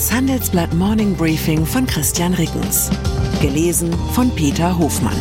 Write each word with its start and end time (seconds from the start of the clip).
Das 0.00 0.10
Handelsblatt 0.10 0.72
Morning 0.72 1.14
Briefing 1.14 1.66
von 1.66 1.86
Christian 1.86 2.32
Rickens. 2.32 2.88
Gelesen 3.42 3.92
von 4.14 4.34
Peter 4.34 4.78
Hofmann. 4.78 5.14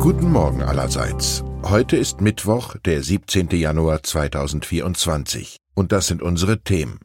Guten 0.00 0.28
Morgen 0.28 0.62
allerseits. 0.62 1.44
Heute 1.62 1.96
ist 1.96 2.20
Mittwoch, 2.20 2.74
der 2.84 3.04
17. 3.04 3.50
Januar 3.50 4.02
2024. 4.02 5.58
Und 5.74 5.92
das 5.92 6.08
sind 6.08 6.20
unsere 6.20 6.60
Themen. 6.64 6.98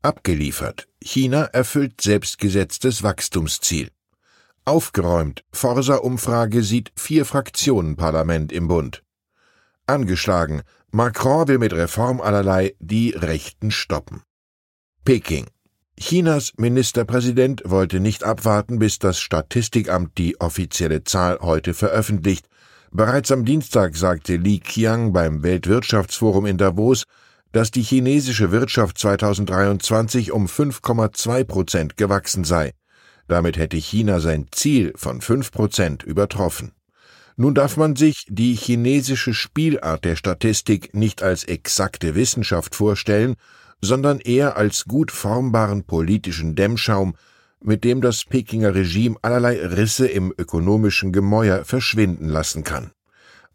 Abgeliefert. 0.00 0.88
China 1.02 1.42
erfüllt 1.42 2.00
selbstgesetztes 2.00 3.02
Wachstumsziel. 3.02 3.90
Aufgeräumt. 4.64 5.44
Forsa-Umfrage 5.52 6.62
sieht 6.62 6.90
vier 6.96 7.26
Fraktionen 7.26 7.96
Parlament 7.96 8.50
im 8.50 8.66
Bund. 8.66 9.02
Angeschlagen. 9.86 10.62
Macron 10.94 11.48
will 11.48 11.58
mit 11.58 11.72
Reform 11.72 12.20
allerlei 12.20 12.76
die 12.78 13.10
Rechten 13.10 13.72
stoppen. 13.72 14.22
Peking. 15.04 15.46
Chinas 15.98 16.52
Ministerpräsident 16.56 17.62
wollte 17.64 17.98
nicht 17.98 18.22
abwarten, 18.22 18.78
bis 18.78 19.00
das 19.00 19.18
Statistikamt 19.18 20.16
die 20.18 20.40
offizielle 20.40 21.02
Zahl 21.02 21.40
heute 21.40 21.74
veröffentlicht. 21.74 22.46
Bereits 22.92 23.32
am 23.32 23.44
Dienstag 23.44 23.96
sagte 23.96 24.36
Li 24.36 24.60
Qiang 24.60 25.12
beim 25.12 25.42
Weltwirtschaftsforum 25.42 26.46
in 26.46 26.58
Davos, 26.58 27.02
dass 27.50 27.72
die 27.72 27.82
chinesische 27.82 28.52
Wirtschaft 28.52 28.96
2023 28.98 30.30
um 30.30 30.46
5,2 30.46 31.42
Prozent 31.42 31.96
gewachsen 31.96 32.44
sei. 32.44 32.70
Damit 33.26 33.56
hätte 33.56 33.78
China 33.78 34.20
sein 34.20 34.46
Ziel 34.52 34.92
von 34.94 35.20
5 35.20 35.50
Prozent 35.50 36.04
übertroffen. 36.04 36.70
Nun 37.36 37.54
darf 37.54 37.76
man 37.76 37.96
sich 37.96 38.26
die 38.28 38.54
chinesische 38.54 39.34
Spielart 39.34 40.04
der 40.04 40.16
Statistik 40.16 40.94
nicht 40.94 41.22
als 41.22 41.44
exakte 41.44 42.14
Wissenschaft 42.14 42.74
vorstellen, 42.74 43.34
sondern 43.80 44.20
eher 44.20 44.56
als 44.56 44.84
gut 44.84 45.10
formbaren 45.10 45.84
politischen 45.84 46.54
Dämmschaum, 46.54 47.16
mit 47.60 47.82
dem 47.82 48.00
das 48.00 48.24
Pekinger 48.24 48.74
Regime 48.74 49.16
allerlei 49.22 49.58
Risse 49.66 50.06
im 50.06 50.32
ökonomischen 50.36 51.12
Gemäuer 51.12 51.64
verschwinden 51.64 52.28
lassen 52.28 52.62
kann. 52.62 52.92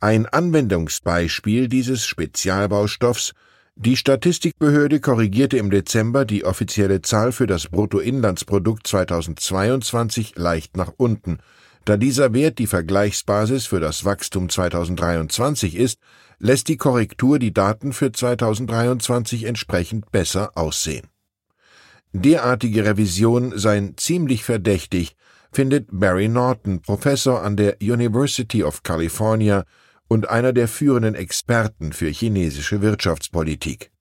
Ein 0.01 0.25
Anwendungsbeispiel 0.25 1.67
dieses 1.67 2.05
Spezialbaustoffs 2.05 3.33
die 3.81 3.95
Statistikbehörde 3.95 4.99
korrigierte 4.99 5.57
im 5.57 5.69
Dezember 5.69 6.25
die 6.25 6.43
offizielle 6.43 7.01
Zahl 7.01 7.31
für 7.31 7.47
das 7.47 7.69
Bruttoinlandsprodukt 7.69 8.85
2022 8.85 10.35
leicht 10.35 10.75
nach 10.75 10.91
unten, 10.97 11.37
da 11.85 11.97
dieser 11.97 12.33
Wert 12.33 12.59
die 12.59 12.67
Vergleichsbasis 12.67 13.65
für 13.65 13.79
das 13.79 14.05
Wachstum 14.05 14.49
2023 14.49 15.75
ist, 15.75 15.99
lässt 16.39 16.67
die 16.67 16.77
Korrektur 16.77 17.39
die 17.39 17.53
Daten 17.53 17.93
für 17.93 18.11
2023 18.11 19.43
entsprechend 19.45 20.11
besser 20.11 20.51
aussehen. 20.55 21.07
Derartige 22.13 22.85
Revision 22.85 23.57
seien 23.57 23.97
ziemlich 23.97 24.43
verdächtig, 24.43 25.15
findet 25.51 25.87
Barry 25.91 26.27
Norton, 26.27 26.81
Professor 26.81 27.43
an 27.43 27.55
der 27.55 27.77
University 27.81 28.63
of 28.63 28.83
California 28.83 29.63
und 30.07 30.29
einer 30.29 30.53
der 30.53 30.67
führenden 30.67 31.15
Experten 31.15 31.93
für 31.93 32.09
chinesische 32.09 32.81
Wirtschaftspolitik. 32.81 33.91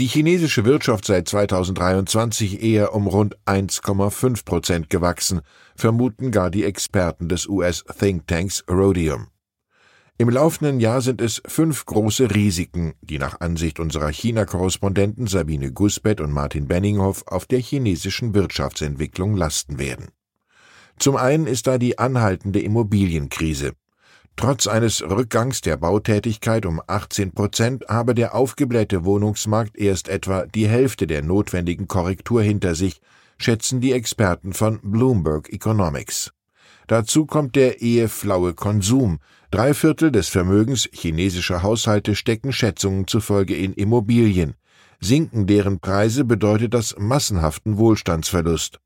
Die 0.00 0.06
chinesische 0.08 0.64
Wirtschaft 0.64 1.04
sei 1.04 1.22
2023 1.22 2.64
eher 2.64 2.94
um 2.94 3.06
rund 3.06 3.36
1,5 3.46 4.44
Prozent 4.44 4.90
gewachsen, 4.90 5.40
vermuten 5.76 6.32
gar 6.32 6.50
die 6.50 6.64
Experten 6.64 7.28
des 7.28 7.46
US-Thinktanks 7.46 8.64
Rhodium. 8.68 9.28
Im 10.18 10.30
laufenden 10.30 10.80
Jahr 10.80 11.00
sind 11.00 11.20
es 11.20 11.40
fünf 11.46 11.86
große 11.86 12.34
Risiken, 12.34 12.94
die 13.02 13.18
nach 13.18 13.40
Ansicht 13.40 13.78
unserer 13.78 14.10
China-Korrespondenten 14.10 15.28
Sabine 15.28 15.70
Gusbett 15.70 16.20
und 16.20 16.32
Martin 16.32 16.66
Benninghoff 16.66 17.22
auf 17.28 17.46
der 17.46 17.60
chinesischen 17.60 18.34
Wirtschaftsentwicklung 18.34 19.36
lasten 19.36 19.78
werden. 19.78 20.08
Zum 20.98 21.14
einen 21.14 21.46
ist 21.46 21.68
da 21.68 21.78
die 21.78 22.00
anhaltende 22.00 22.60
Immobilienkrise. 22.60 23.74
Trotz 24.36 24.66
eines 24.66 25.00
Rückgangs 25.02 25.60
der 25.60 25.76
Bautätigkeit 25.76 26.66
um 26.66 26.82
18 26.86 27.32
Prozent 27.32 27.84
habe 27.88 28.14
der 28.14 28.34
aufgeblähte 28.34 29.04
Wohnungsmarkt 29.04 29.76
erst 29.76 30.08
etwa 30.08 30.46
die 30.46 30.68
Hälfte 30.68 31.06
der 31.06 31.22
notwendigen 31.22 31.86
Korrektur 31.86 32.42
hinter 32.42 32.74
sich, 32.74 33.00
schätzen 33.38 33.80
die 33.80 33.92
Experten 33.92 34.52
von 34.52 34.80
Bloomberg 34.82 35.52
Economics. 35.52 36.32
Dazu 36.88 37.26
kommt 37.26 37.56
der 37.56 37.80
eheflaue 37.80 38.54
Konsum. 38.54 39.18
Drei 39.50 39.72
Viertel 39.72 40.10
des 40.10 40.28
Vermögens 40.28 40.88
chinesischer 40.92 41.62
Haushalte 41.62 42.14
stecken 42.14 42.52
Schätzungen 42.52 43.06
zufolge 43.06 43.54
in 43.54 43.72
Immobilien. 43.72 44.54
Sinken 45.00 45.46
deren 45.46 45.80
Preise 45.80 46.24
bedeutet 46.24 46.74
das 46.74 46.96
massenhaften 46.98 47.78
Wohlstandsverlust 47.78 48.80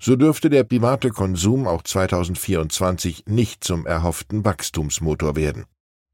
so 0.00 0.16
dürfte 0.16 0.50
der 0.50 0.64
private 0.64 1.10
Konsum 1.10 1.66
auch 1.66 1.82
2024 1.82 3.24
nicht 3.26 3.64
zum 3.64 3.86
erhofften 3.86 4.44
Wachstumsmotor 4.44 5.36
werden. 5.36 5.64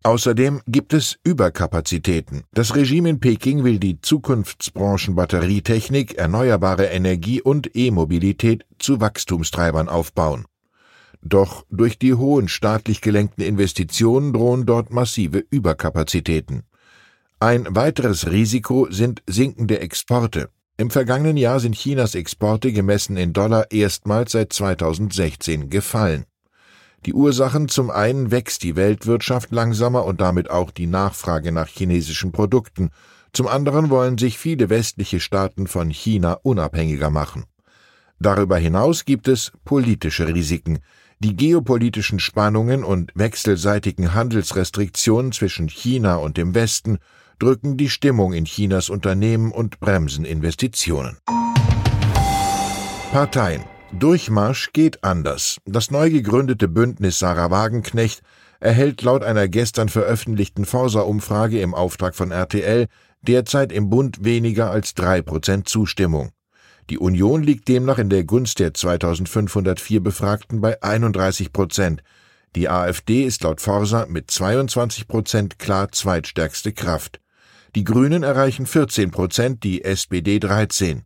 Außerdem 0.02 0.60
gibt 0.66 0.92
es 0.92 1.16
Überkapazitäten. 1.24 2.44
Das 2.52 2.76
Regime 2.76 3.08
in 3.08 3.20
Peking 3.20 3.64
will 3.64 3.78
die 3.78 4.02
Zukunftsbranchen 4.02 5.14
Batterietechnik, 5.14 6.18
erneuerbare 6.18 6.86
Energie 6.86 7.40
und 7.40 7.74
E-Mobilität 7.74 8.66
zu 8.78 9.00
Wachstumstreibern 9.00 9.88
aufbauen. 9.88 10.44
Doch 11.22 11.64
durch 11.70 11.98
die 11.98 12.12
hohen 12.12 12.48
staatlich 12.48 13.00
gelenkten 13.00 13.42
Investitionen 13.42 14.34
drohen 14.34 14.66
dort 14.66 14.92
massive 14.92 15.42
Überkapazitäten. 15.48 16.64
Ein 17.40 17.66
weiteres 17.70 18.30
Risiko 18.30 18.86
sind 18.90 19.22
sinkende 19.26 19.80
Exporte. 19.80 20.50
Im 20.76 20.90
vergangenen 20.90 21.36
Jahr 21.36 21.60
sind 21.60 21.76
Chinas 21.76 22.16
Exporte 22.16 22.72
gemessen 22.72 23.16
in 23.16 23.32
Dollar 23.32 23.70
erstmals 23.70 24.32
seit 24.32 24.52
2016 24.52 25.70
gefallen. 25.70 26.24
Die 27.06 27.14
Ursachen 27.14 27.68
zum 27.68 27.90
einen 27.90 28.32
wächst 28.32 28.64
die 28.64 28.74
Weltwirtschaft 28.74 29.52
langsamer 29.52 30.04
und 30.04 30.20
damit 30.20 30.50
auch 30.50 30.72
die 30.72 30.88
Nachfrage 30.88 31.52
nach 31.52 31.68
chinesischen 31.68 32.32
Produkten, 32.32 32.90
zum 33.32 33.46
anderen 33.46 33.88
wollen 33.88 34.18
sich 34.18 34.36
viele 34.36 34.68
westliche 34.68 35.20
Staaten 35.20 35.68
von 35.68 35.90
China 35.90 36.38
unabhängiger 36.42 37.10
machen. 37.10 37.44
Darüber 38.18 38.56
hinaus 38.56 39.04
gibt 39.04 39.28
es 39.28 39.52
politische 39.64 40.26
Risiken. 40.26 40.80
Die 41.20 41.36
geopolitischen 41.36 42.18
Spannungen 42.18 42.82
und 42.82 43.12
wechselseitigen 43.14 44.12
Handelsrestriktionen 44.12 45.30
zwischen 45.30 45.68
China 45.68 46.16
und 46.16 46.36
dem 46.36 46.54
Westen 46.54 46.98
drücken 47.38 47.76
die 47.76 47.90
Stimmung 47.90 48.32
in 48.32 48.44
Chinas 48.44 48.90
Unternehmen 48.90 49.52
und 49.52 49.80
bremsen 49.80 50.24
Investitionen. 50.24 51.18
Parteien 53.12 53.64
Durchmarsch 53.92 54.72
geht 54.72 55.04
anders. 55.04 55.58
Das 55.64 55.92
neu 55.92 56.10
gegründete 56.10 56.66
Bündnis 56.66 57.20
Sarah 57.20 57.52
Wagenknecht 57.52 58.22
erhält 58.58 59.02
laut 59.02 59.22
einer 59.22 59.46
gestern 59.46 59.88
veröffentlichten 59.88 60.64
Forsa-Umfrage 60.64 61.60
im 61.60 61.74
Auftrag 61.74 62.16
von 62.16 62.32
RTL 62.32 62.88
derzeit 63.22 63.70
im 63.72 63.88
Bund 63.90 64.24
weniger 64.24 64.70
als 64.70 64.94
drei 64.94 65.22
Prozent 65.22 65.68
Zustimmung. 65.68 66.30
Die 66.90 66.98
Union 66.98 67.42
liegt 67.42 67.68
demnach 67.68 67.98
in 67.98 68.10
der 68.10 68.24
Gunst 68.24 68.58
der 68.58 68.74
2504 68.74 70.02
Befragten 70.02 70.60
bei 70.60 70.82
31 70.82 71.52
Prozent. 71.52 72.02
Die 72.56 72.68
AfD 72.68 73.24
ist 73.24 73.42
laut 73.44 73.60
Forsa 73.60 74.06
mit 74.06 74.30
22 74.30 75.08
Prozent 75.08 75.58
klar 75.58 75.92
zweitstärkste 75.92 76.72
Kraft. 76.72 77.20
Die 77.74 77.82
Grünen 77.82 78.22
erreichen 78.22 78.66
14 78.66 79.10
Prozent, 79.10 79.64
die 79.64 79.82
SPD 79.82 80.38
13. 80.38 81.02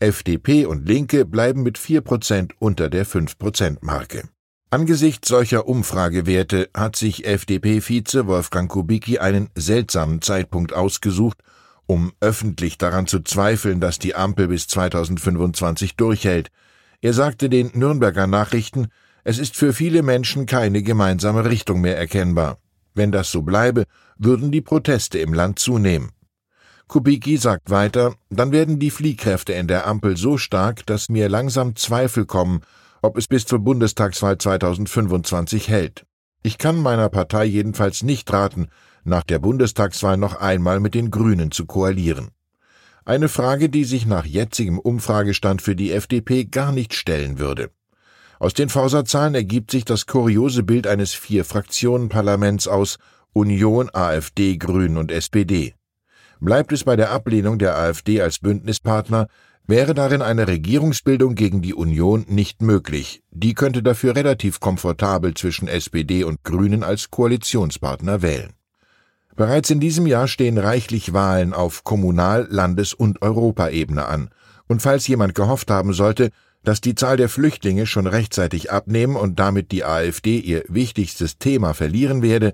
FDP 0.00 0.66
und 0.66 0.88
Linke 0.88 1.24
bleiben 1.24 1.62
mit 1.62 1.78
4 1.78 2.00
Prozent 2.00 2.54
unter 2.58 2.88
der 2.90 3.06
5-Prozent-Marke. 3.06 4.28
Angesichts 4.68 5.28
solcher 5.28 5.68
Umfragewerte 5.68 6.70
hat 6.74 6.96
sich 6.96 7.24
FDP-Vize 7.24 8.26
Wolfgang 8.26 8.68
Kubicki 8.68 9.18
einen 9.18 9.48
seltsamen 9.54 10.20
Zeitpunkt 10.20 10.72
ausgesucht, 10.72 11.38
um 11.86 12.12
öffentlich 12.20 12.78
daran 12.78 13.06
zu 13.06 13.20
zweifeln, 13.20 13.80
dass 13.80 14.00
die 14.00 14.16
Ampel 14.16 14.48
bis 14.48 14.66
2025 14.66 15.94
durchhält. 15.94 16.48
Er 17.00 17.12
sagte 17.12 17.48
den 17.48 17.70
Nürnberger 17.74 18.26
Nachrichten, 18.26 18.88
es 19.22 19.38
ist 19.38 19.54
für 19.54 19.72
viele 19.72 20.02
Menschen 20.02 20.46
keine 20.46 20.82
gemeinsame 20.82 21.44
Richtung 21.44 21.80
mehr 21.80 21.96
erkennbar. 21.96 22.58
Wenn 22.98 23.12
das 23.12 23.30
so 23.30 23.42
bleibe, 23.42 23.84
würden 24.16 24.50
die 24.50 24.60
Proteste 24.60 25.20
im 25.20 25.32
Land 25.32 25.60
zunehmen. 25.60 26.10
Kubicki 26.88 27.36
sagt 27.36 27.70
weiter, 27.70 28.16
dann 28.28 28.50
werden 28.50 28.80
die 28.80 28.90
Fliehkräfte 28.90 29.52
in 29.52 29.68
der 29.68 29.86
Ampel 29.86 30.16
so 30.16 30.36
stark, 30.36 30.84
dass 30.84 31.08
mir 31.08 31.28
langsam 31.28 31.76
Zweifel 31.76 32.26
kommen, 32.26 32.62
ob 33.00 33.16
es 33.16 33.28
bis 33.28 33.46
zur 33.46 33.60
Bundestagswahl 33.60 34.36
2025 34.36 35.68
hält. 35.68 36.06
Ich 36.42 36.58
kann 36.58 36.82
meiner 36.82 37.08
Partei 37.08 37.44
jedenfalls 37.44 38.02
nicht 38.02 38.32
raten, 38.32 38.66
nach 39.04 39.22
der 39.22 39.38
Bundestagswahl 39.38 40.16
noch 40.16 40.34
einmal 40.34 40.80
mit 40.80 40.94
den 40.94 41.12
Grünen 41.12 41.52
zu 41.52 41.66
koalieren. 41.66 42.30
Eine 43.04 43.28
Frage, 43.28 43.68
die 43.68 43.84
sich 43.84 44.06
nach 44.06 44.26
jetzigem 44.26 44.80
Umfragestand 44.80 45.62
für 45.62 45.76
die 45.76 45.92
FDP 45.92 46.46
gar 46.46 46.72
nicht 46.72 46.94
stellen 46.94 47.38
würde. 47.38 47.70
Aus 48.38 48.54
den 48.54 48.68
Forsa-Zahlen 48.68 49.34
ergibt 49.34 49.70
sich 49.70 49.84
das 49.84 50.06
kuriose 50.06 50.62
Bild 50.62 50.86
eines 50.86 51.12
Vier-Fraktionen-Parlaments 51.14 52.68
aus 52.68 52.98
Union, 53.32 53.90
AfD, 53.92 54.56
Grünen 54.56 54.96
und 54.96 55.10
SPD. 55.10 55.74
Bleibt 56.40 56.72
es 56.72 56.84
bei 56.84 56.94
der 56.94 57.10
Ablehnung 57.10 57.58
der 57.58 57.76
AfD 57.76 58.22
als 58.22 58.38
Bündnispartner, 58.38 59.26
wäre 59.66 59.92
darin 59.92 60.22
eine 60.22 60.46
Regierungsbildung 60.46 61.34
gegen 61.34 61.62
die 61.62 61.74
Union 61.74 62.24
nicht 62.28 62.62
möglich. 62.62 63.22
Die 63.30 63.54
könnte 63.54 63.82
dafür 63.82 64.14
relativ 64.14 64.60
komfortabel 64.60 65.34
zwischen 65.34 65.66
SPD 65.68 66.22
und 66.22 66.44
Grünen 66.44 66.84
als 66.84 67.10
Koalitionspartner 67.10 68.22
wählen. 68.22 68.52
Bereits 69.34 69.70
in 69.70 69.78
diesem 69.78 70.06
Jahr 70.06 70.26
stehen 70.26 70.58
reichlich 70.58 71.12
Wahlen 71.12 71.52
auf 71.52 71.84
Kommunal-, 71.84 72.46
Landes- 72.50 72.94
und 72.94 73.20
Europaebene 73.20 74.06
an. 74.06 74.30
Und 74.68 74.80
falls 74.80 75.06
jemand 75.06 75.34
gehofft 75.34 75.70
haben 75.70 75.92
sollte, 75.92 76.30
dass 76.68 76.82
die 76.82 76.94
Zahl 76.94 77.16
der 77.16 77.30
Flüchtlinge 77.30 77.86
schon 77.86 78.06
rechtzeitig 78.06 78.70
abnehmen 78.70 79.16
und 79.16 79.38
damit 79.38 79.72
die 79.72 79.86
AfD 79.86 80.38
ihr 80.38 80.64
wichtigstes 80.68 81.38
Thema 81.38 81.72
verlieren 81.72 82.20
werde, 82.20 82.52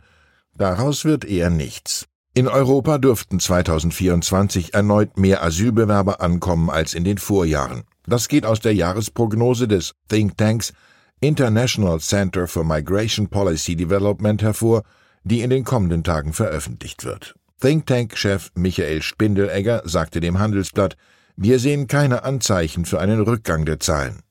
daraus 0.57 1.05
wird 1.05 1.25
eher 1.25 1.51
nichts. 1.51 2.07
In 2.33 2.47
Europa 2.47 2.99
dürften 2.99 3.41
2024 3.41 4.73
erneut 4.73 5.19
mehr 5.19 5.43
Asylbewerber 5.43 6.21
ankommen 6.21 6.71
als 6.71 6.95
in 6.95 7.03
den 7.03 7.19
Vorjahren. 7.19 7.83
Das 8.07 8.29
geht 8.29 8.47
aus 8.47 8.61
der 8.61 8.73
Jahresprognose 8.73 9.67
des 9.67 9.97
Think 10.09 10.39
Tanks 10.39 10.73
International 11.19 11.99
Center 11.99 12.47
for 12.47 12.63
Migration 12.63 13.27
Policy 13.27 13.75
Development 13.75 14.41
hervor, 14.43 14.85
die 15.25 15.41
in 15.41 15.51
den 15.51 15.65
kommenden 15.65 16.05
Tagen 16.05 16.35
veröffentlicht 16.35 17.05
wird. 17.05 17.35
Think 17.61 17.89
Tank-Chef 17.89 18.53
Michael 18.55 19.03
Spindelegger 19.03 19.83
sagte 19.85 20.21
dem 20.21 20.39
Handelsblatt, 20.39 20.97
wir 21.37 21.59
sehen 21.59 21.89
keine 21.89 22.23
Anzeichen 22.23 22.85
für 22.85 23.01
einen 23.01 23.21
Rückgang 23.21 23.65
der 23.65 23.81
Zahlen. 23.81 24.23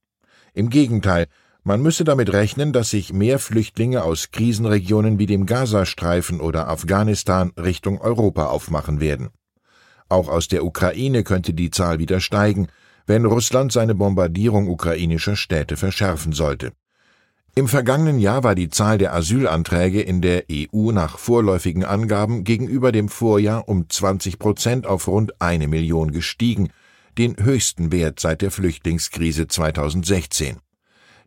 Im 0.54 0.70
Gegenteil, 0.70 1.28
man 1.64 1.82
müsse 1.82 2.04
damit 2.04 2.32
rechnen, 2.32 2.74
dass 2.74 2.90
sich 2.90 3.14
mehr 3.14 3.40
Flüchtlinge 3.40 4.04
aus 4.04 4.32
Krisenregionen 4.32 5.20
wie 5.20 5.26
dem 5.26 5.46
Gazastreifen 5.46 6.40
oder 6.40 6.68
Afghanistan 6.68 7.52
Richtung 7.58 8.00
Europa 8.00 8.46
aufmachen 8.46 9.00
werden. 9.00 9.30
Auch 10.10 10.30
aus 10.30 10.48
der 10.48 10.64
Ukraine 10.66 11.24
könnte 11.24 11.54
die 11.54 11.72
Zahl 11.72 12.00
wieder 12.00 12.20
steigen, 12.20 12.68
wenn 13.06 13.26
Russland 13.26 13.72
seine 13.72 13.96
Bombardierung 13.96 14.68
ukrainischer 14.70 15.36
Städte 15.36 15.76
verschärfen 15.76 16.34
sollte. 16.34 16.72
Im 17.56 17.68
vergangenen 17.68 18.20
Jahr 18.20 18.44
war 18.44 18.56
die 18.56 18.70
Zahl 18.70 18.98
der 18.98 19.14
Asylanträge 19.14 20.02
in 20.02 20.22
der 20.22 20.46
EU 20.52 20.92
nach 20.92 21.20
vorläufigen 21.20 21.84
Angaben 21.84 22.44
gegenüber 22.44 22.92
dem 22.92 23.10
Vorjahr 23.10 23.68
um 23.70 23.90
20 23.90 24.40
Prozent 24.40 24.88
auf 24.88 25.08
rund 25.08 25.40
eine 25.40 25.68
Million 25.68 26.12
gestiegen, 26.12 26.70
den 27.18 27.36
höchsten 27.38 27.92
Wert 27.92 28.20
seit 28.20 28.42
der 28.42 28.52
Flüchtlingskrise 28.52 29.48
2016. 29.48 30.58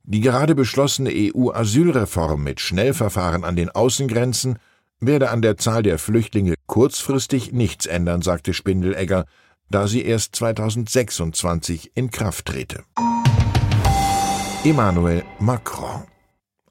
Die 0.05 0.21
gerade 0.21 0.55
beschlossene 0.55 1.11
EU-Asylreform 1.13 2.43
mit 2.43 2.61
Schnellverfahren 2.61 3.45
an 3.45 3.57
den 3.57 3.71
Außengrenzen 3.71 4.59
werde 5.01 5.31
an 5.31 5.43
der 5.43 5.57
Zahl 5.57 5.83
der 5.83 5.99
Flüchtlinge 5.99 6.55
kurzfristig 6.67 7.53
nichts 7.53 7.87
ändern, 7.87 8.23
sagte 8.23 8.55
Spindelegger, 8.55 9.27
da 9.71 9.89
sie 9.89 10.03
erst 10.03 10.37
2026 10.37 11.93
in 11.95 12.11
Kraft 12.11 12.47
trete. 12.47 12.85
Emmanuel 14.65 15.25
Macron 15.39 16.05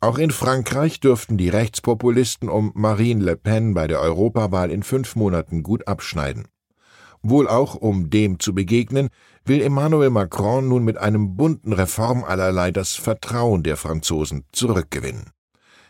auch 0.05 0.19
in 0.19 0.29
Frankreich 0.29 0.99
dürften 0.99 1.35
die 1.35 1.49
Rechtspopulisten 1.49 2.47
um 2.47 2.71
Marine 2.75 3.23
Le 3.23 3.35
Pen 3.35 3.73
bei 3.73 3.87
der 3.87 4.01
Europawahl 4.01 4.69
in 4.69 4.83
fünf 4.83 5.15
Monaten 5.15 5.63
gut 5.63 5.87
abschneiden. 5.87 6.47
Wohl 7.27 7.47
auch 7.47 7.73
um 7.73 8.11
dem 8.11 8.39
zu 8.39 8.53
begegnen, 8.53 9.09
will 9.45 9.59
Emmanuel 9.59 10.11
Macron 10.11 10.67
nun 10.67 10.83
mit 10.83 10.99
einem 10.99 11.35
bunten 11.35 11.73
Reform 11.73 12.23
allerlei 12.23 12.69
das 12.69 12.93
Vertrauen 12.93 13.63
der 13.63 13.77
Franzosen 13.77 14.43
zurückgewinnen. 14.51 15.31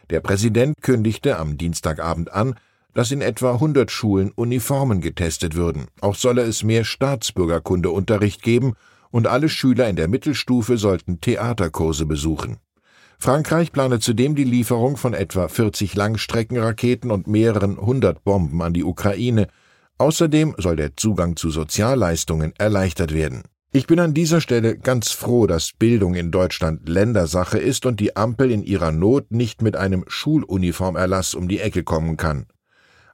Der 0.10 0.22
Präsident 0.22 0.82
kündigte 0.82 1.38
am 1.38 1.58
Dienstagabend 1.58 2.32
an, 2.32 2.56
dass 2.94 3.12
in 3.12 3.20
etwa 3.20 3.52
100 3.52 3.92
Schulen 3.92 4.32
Uniformen 4.32 5.02
getestet 5.02 5.56
würden. 5.56 5.88
Auch 6.00 6.16
solle 6.16 6.44
es 6.44 6.64
mehr 6.64 6.86
Staatsbürgerkundeunterricht 6.86 8.42
geben 8.42 8.76
und 9.12 9.28
alle 9.28 9.50
Schüler 9.50 9.90
in 9.90 9.98
der 9.98 10.08
Mittelstufe 10.08 10.78
sollten 10.78 11.20
Theaterkurse 11.20 12.06
besuchen. 12.06 12.60
Frankreich 13.20 13.74
plane 13.74 14.00
zudem 14.00 14.36
die 14.36 14.46
Lieferung 14.46 14.96
von 14.96 15.14
etwa 15.14 15.50
40 15.50 15.96
Langstreckenraketen 15.96 17.12
und 17.12 17.28
mehreren 17.28 17.76
hundert 17.76 18.24
Bomben 18.24 18.62
an 18.62 18.72
die 18.72 18.86
Ukraine, 18.86 19.50
Außerdem 19.98 20.56
soll 20.58 20.76
der 20.76 20.98
Zugang 20.98 21.38
zu 21.38 21.50
Sozialleistungen 21.50 22.54
erleichtert 22.58 23.14
werden. 23.14 23.44
Ich 23.72 23.88
bin 23.88 24.00
an 24.00 24.14
dieser 24.14 24.42
Stelle 24.42 24.78
ganz 24.78 25.12
froh, 25.12 25.48
dass 25.48 25.72
Bildung 25.72 26.16
in 26.16 26.32
Deutschland 26.32 26.88
Ländersache 26.88 27.58
ist 27.58 27.86
und 27.86 28.00
die 28.00 28.16
Ampel 28.16 28.52
in 28.52 28.64
ihrer 28.64 28.92
Not 28.92 29.32
nicht 29.32 29.62
mit 29.62 29.76
einem 29.76 30.04
Schuluniformerlass 30.08 31.34
um 31.34 31.48
die 31.48 31.60
Ecke 31.60 31.84
kommen 31.84 32.18
kann. 32.18 32.46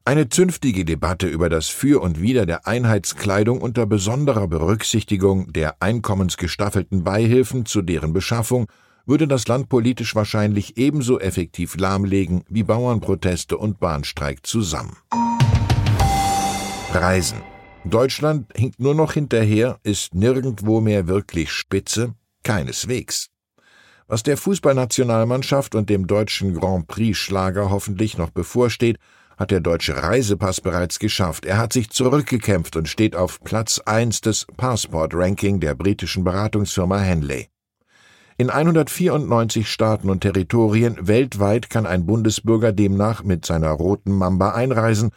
Eine 0.05 0.29
zünftige 0.29 0.83
Debatte 0.83 1.27
über 1.27 1.49
das 1.49 1.67
Für 1.67 2.01
und 2.01 2.21
Wider 2.21 2.47
der 2.47 2.65
Einheitskleidung 2.67 3.61
unter 3.61 3.85
besonderer 3.85 4.47
Berücksichtigung 4.47 5.53
der 5.53 5.81
einkommensgestaffelten 5.81 7.03
Beihilfen 7.03 7.67
zu 7.67 7.83
deren 7.83 8.11
Beschaffung 8.11 8.65
würde 9.05 9.27
das 9.27 9.47
Land 9.47 9.69
politisch 9.69 10.15
wahrscheinlich 10.15 10.77
ebenso 10.77 11.19
effektiv 11.19 11.77
lahmlegen 11.77 12.43
wie 12.49 12.63
Bauernproteste 12.63 13.57
und 13.57 13.79
Bahnstreik 13.79 14.45
zusammen. 14.45 14.97
Reisen. 16.93 17.41
Deutschland 17.85 18.51
hinkt 18.55 18.79
nur 18.79 18.93
noch 18.93 19.13
hinterher, 19.13 19.79
ist 19.83 20.13
nirgendwo 20.13 20.81
mehr 20.81 21.07
wirklich 21.07 21.51
spitze, 21.51 22.13
keineswegs. 22.43 23.27
Was 24.07 24.23
der 24.23 24.35
Fußballnationalmannschaft 24.35 25.73
und 25.73 25.89
dem 25.89 26.05
deutschen 26.05 26.53
Grand 26.53 26.87
Prix 26.87 27.17
Schlager 27.17 27.69
hoffentlich 27.69 28.17
noch 28.17 28.29
bevorsteht, 28.29 28.97
hat 29.37 29.51
der 29.51 29.61
deutsche 29.61 30.03
Reisepass 30.03 30.59
bereits 30.59 30.99
geschafft. 30.99 31.45
Er 31.45 31.57
hat 31.57 31.71
sich 31.71 31.89
zurückgekämpft 31.89 32.75
und 32.75 32.89
steht 32.89 33.15
auf 33.15 33.41
Platz 33.41 33.79
1 33.79 34.21
des 34.21 34.45
Passport-Ranking 34.57 35.61
der 35.61 35.75
britischen 35.75 36.25
Beratungsfirma 36.25 36.99
Henley. 36.99 37.47
In 38.37 38.49
194 38.49 39.69
Staaten 39.69 40.09
und 40.09 40.21
Territorien 40.21 40.97
weltweit 41.07 41.69
kann 41.69 41.85
ein 41.85 42.05
Bundesbürger 42.05 42.73
demnach 42.73 43.23
mit 43.23 43.45
seiner 43.45 43.71
roten 43.71 44.11
Mamba 44.11 44.51
einreisen 44.51 45.11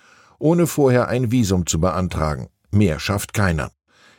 ohne 0.45 0.67
vorher 0.67 1.09
ein 1.09 1.31
Visum 1.31 1.65
zu 1.65 1.81
beantragen. 1.81 2.49
Mehr 2.71 3.01
schafft 3.01 3.33
keiner. 3.33 3.71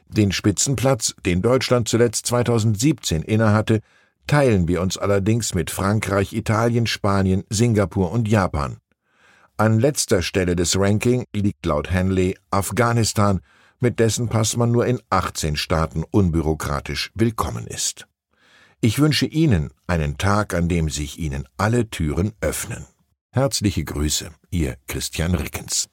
Den 0.08 0.32
Spitzenplatz, 0.32 1.14
den 1.24 1.44
Deutschland 1.44 1.88
zuletzt 1.88 2.26
2017 2.26 3.22
innehatte, 3.22 3.82
teilen 4.26 4.68
wir 4.68 4.82
uns 4.82 4.98
allerdings 4.98 5.54
mit 5.54 5.70
Frankreich, 5.70 6.34
Italien, 6.34 6.88
Spanien, 6.88 7.44
Singapur 7.52 8.12
und 8.12 8.28
Japan. 8.28 8.78
An 9.58 9.80
letzter 9.80 10.24
Stelle 10.24 10.56
des 10.56 10.80
Ranking 10.80 11.26
liegt 11.36 11.64
laut 11.64 11.92
Henley 11.92 12.36
Afghanistan, 12.50 13.40
mit 13.80 14.00
dessen 14.00 14.28
Pass 14.28 14.58
man 14.58 14.72
nur 14.72 14.88
in 14.88 15.00
18 15.12 15.56
Staaten 15.56 16.04
unbürokratisch 16.10 17.12
willkommen 17.14 17.68
ist. 17.68 18.08
Ich 18.82 18.98
wünsche 18.98 19.28
Ihnen 19.28 19.70
einen 19.86 20.18
Tag, 20.18 20.56
an 20.56 20.70
dem 20.70 20.90
sich 20.90 21.20
Ihnen 21.20 21.48
alle 21.58 21.88
Türen 21.92 22.34
öffnen. 22.42 22.88
Herzliche 23.32 23.84
Grüße, 23.84 24.32
Ihr 24.50 24.78
Christian 24.88 25.36
Rickens. 25.36 25.88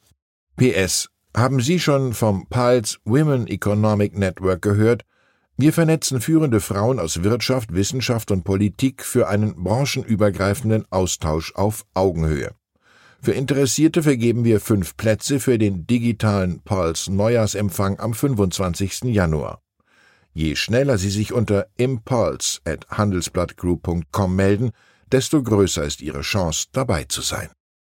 PS. 0.56 1.09
Haben 1.35 1.61
Sie 1.61 1.78
schon 1.78 2.12
vom 2.12 2.47
PALS 2.49 2.99
Women 3.04 3.47
Economic 3.47 4.16
Network 4.18 4.61
gehört? 4.62 5.02
Wir 5.56 5.73
vernetzen 5.73 6.21
führende 6.21 6.61
Frauen 6.61 6.99
aus 6.99 7.23
Wirtschaft, 7.23 7.73
Wissenschaft 7.75 8.30
und 8.30 8.44
Politik 8.44 9.04
für 9.04 9.28
einen 9.28 9.54
branchenübergreifenden 9.62 10.85
Austausch 10.90 11.54
auf 11.54 11.85
Augenhöhe. 11.94 12.52
Für 13.21 13.32
Interessierte 13.32 14.02
vergeben 14.02 14.44
wir 14.44 14.61
fünf 14.61 14.97
Plätze 14.97 15.40
für 15.40 15.56
den 15.56 15.87
digitalen 15.87 16.61
PALS 16.61 17.09
Neujahrsempfang 17.09 17.99
am 18.00 18.14
25. 18.14 19.04
Januar. 19.04 19.62
Je 20.35 20.56
schneller 20.56 20.99
Sie 20.99 21.11
sich 21.11 21.32
unter 21.32 21.66
impulse 21.76 22.61
at 22.64 22.88
handelsblattgroup.com 22.90 24.35
melden, 24.35 24.71
desto 25.12 25.42
größer 25.42 25.85
ist 25.85 26.00
Ihre 26.00 26.23
Chance, 26.23 26.66
dabei 26.73 27.04
zu 27.04 27.21
sein. 27.21 27.50